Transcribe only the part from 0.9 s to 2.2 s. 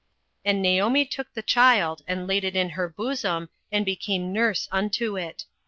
took the child,